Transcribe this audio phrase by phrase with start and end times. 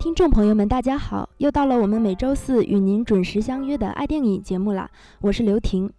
[0.00, 1.28] 听众朋友们，大家好！
[1.36, 5.92] 又到了我们每周四与您准时相约的爱电影节目啦，我是刘婷。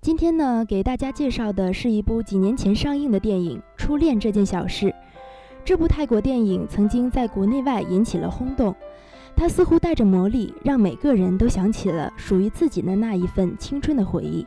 [0.00, 4.86] 今天呢，给大家介绍的是一部几年前上映的电影《初恋这件小事》。
[5.64, 8.72] 这部泰国电影曾经在国内外引起了轰动，
[9.34, 14.46] 它似乎带着魔力，让每个人都想起了属于自己的那一份青春的回忆。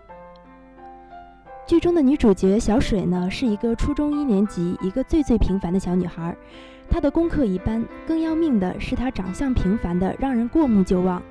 [1.68, 6.34] 剧中的女主角小水呢，是一个初中一年级，一个最最平凡的小女孩。
[6.90, 11.22] 她的功课一般，更要命的是她长相平凡的让人过目就忘。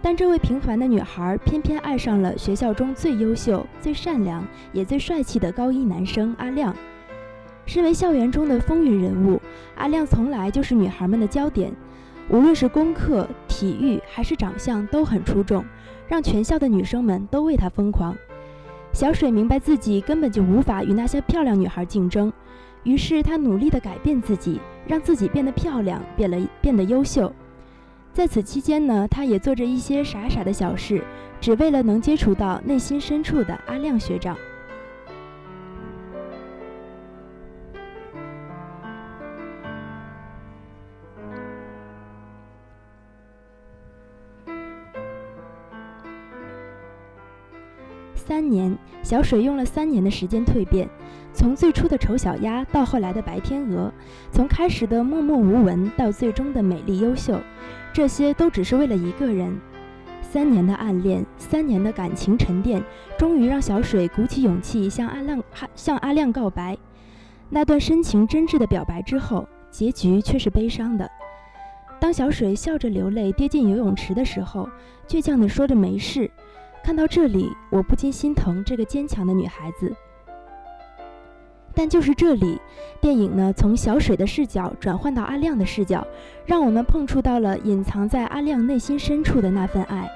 [0.00, 6.72] 但这位平凡的女孩偏偏爱上了学校中最优秀、最善良也最帅气的高一男生阿亮。
[7.66, 9.42] 身为校园中的风云人物，
[9.74, 11.72] 阿亮从来就是女孩们的焦点，
[12.28, 15.64] 无论是功课、体育还是长相都很出众，
[16.06, 18.16] 让全校的女生们都为他疯狂。
[18.94, 22.32] 小水明白自己根本就无法与那些漂亮女孩竞争，
[22.84, 24.60] 于是她努力地改变自己。
[24.86, 27.32] 让自己变得漂亮，变了变得优秀。
[28.12, 31.02] 在此期间呢，她也做着一些傻傻的小事，
[31.40, 34.36] 只为了能接触到内心深处的阿亮学长。
[48.26, 50.88] 三年，小水用了三年的时间蜕变。
[51.34, 53.92] 从最初的丑小鸭到后来的白天鹅，
[54.32, 57.38] 从开始的默默无闻到最终的美丽优秀，
[57.92, 59.54] 这些都只是为了一个人。
[60.22, 62.82] 三年的暗恋，三年的感情沉淀，
[63.18, 65.42] 终于让小水鼓起勇气向阿亮
[65.74, 66.78] 向阿亮告白。
[67.50, 71.06] 那段深情真挚的表白之后，结局却是悲伤的。
[72.00, 74.66] 当小水笑着流泪跌进游泳池的时候，
[75.06, 76.30] 倔强地说着没事。
[76.84, 79.90] 看到这里，我不禁心疼这个坚强的女孩子。
[81.74, 82.60] 但就是这里，
[83.00, 86.06] 电影呢从小水的视角转换到阿亮的视角，
[86.44, 90.06] 让我们碰触到了隐藏在阿亮内心深处的那份爱。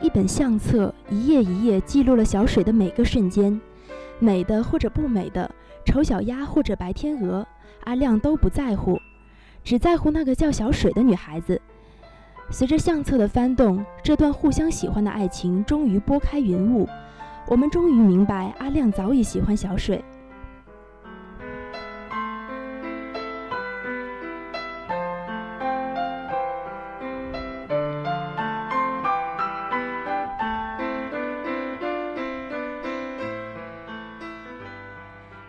[0.00, 3.60] 一本相册，一页一页记录了小水的每个瞬间，
[4.18, 5.54] 美的或者不美的，
[5.84, 7.46] 丑小鸭或者白天鹅，
[7.84, 8.98] 阿亮都不在乎，
[9.62, 11.59] 只在乎那个叫小水的女孩子。
[12.52, 16.86] 随着相册的翻动，这段互相喜欢的爱情终于拨开云雾。
[17.46, 20.04] 我们终于明白，阿亮早已喜欢小水。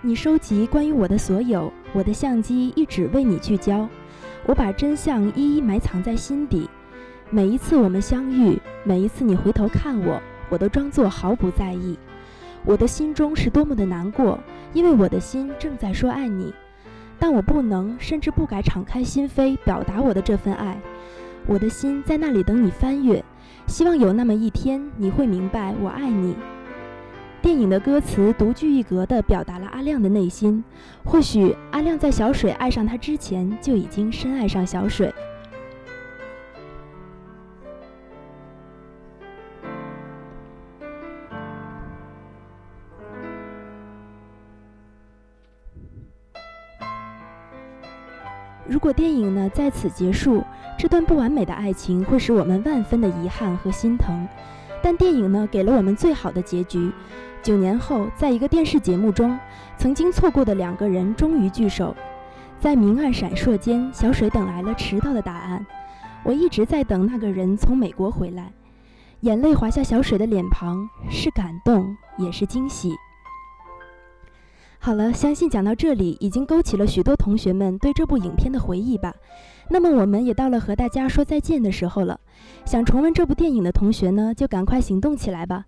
[0.03, 3.87] 你收集关于我的所有，我的相机一直为你聚焦。
[4.45, 6.69] 我把真相一一埋藏在心底。
[7.33, 10.21] 每一次我们相遇，每一次你回头看我。
[10.49, 11.97] 我都装作毫不在意，
[12.65, 14.37] 我的心中是多么的难过，
[14.73, 16.53] 因为我的心正在说爱你，
[17.17, 20.77] 但我不能，甚至不敢敞开心扉表达我的这份爱。
[21.47, 23.23] 我的心在那里等你翻阅，
[23.65, 26.35] 希望有那么一天你会明白我爱你。
[27.41, 30.61] 电影的歌词独具一格地表达了阿亮的内心，
[31.05, 35.13] 或许阿亮在小水爱上他之前就已经深爱上小水。
[48.67, 50.43] 如果电影呢在此结束，
[50.77, 54.27] 这段不完美的爱情会使我们万分的遗憾和心疼。
[54.83, 56.91] 但电影呢给了我们最好的结局。
[57.43, 59.37] 九年后，在一个电视节目中，
[59.77, 61.95] 曾经错过的两个人终于聚首，
[62.59, 65.65] 在明暗闪烁间，小水等来了迟到的答案。
[66.23, 68.51] 我一直在等那个人从美国回来。
[69.21, 72.91] 眼泪滑下小水的脸庞，是感动，也是惊喜。
[74.83, 79.13] 好了，相信讲到这里，已经勾起了许多同学们对这部影片的回忆吧。
[79.69, 82.19] 那么，我们也到了和大家说再见的时候了。
[82.65, 85.65] 想重温这部电影的同学呢，就赶快行动起来吧。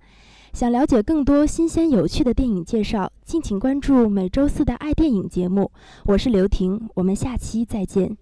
[0.52, 5.72] 想了解更多新鲜有趣的电影介绍，敬请关注每周四的爱电影节目。
[6.06, 8.18] 我是刘婷，我们下期再见。